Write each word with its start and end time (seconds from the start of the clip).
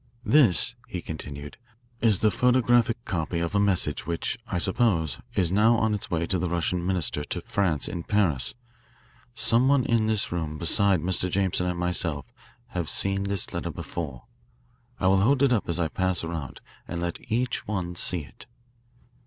"This," 0.25 0.73
he 0.87 0.99
continued, 0.99 1.57
"is 2.01 2.21
the 2.21 2.31
photographic 2.31 3.05
copy 3.05 3.37
of 3.37 3.53
a 3.53 3.59
message 3.59 4.07
which, 4.07 4.39
I 4.47 4.57
suppose, 4.57 5.19
is 5.35 5.51
now 5.51 5.75
on 5.75 5.93
its 5.93 6.09
way 6.09 6.25
to 6.25 6.39
the 6.39 6.49
Russian 6.49 6.83
minister 6.83 7.23
to 7.25 7.41
France 7.41 7.87
in 7.87 8.01
Paris. 8.01 8.55
Some 9.35 9.67
one 9.67 9.85
in 9.85 10.07
this 10.07 10.31
room 10.31 10.57
besides 10.57 11.03
Mr. 11.03 11.29
Jameson 11.29 11.67
and 11.67 11.77
myself 11.77 12.25
has 12.69 12.89
seen 12.89 13.25
this 13.25 13.53
letter 13.53 13.69
before. 13.69 14.23
I 14.99 15.05
will 15.07 15.21
hold 15.21 15.43
it 15.43 15.53
up 15.53 15.69
as 15.69 15.77
I 15.77 15.87
pass 15.87 16.23
around 16.23 16.61
and 16.87 16.99
let 16.99 17.19
each 17.31 17.67
one 17.67 17.93
see 17.93 18.21
it. 18.21 18.47